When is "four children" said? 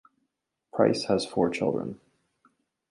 1.27-1.99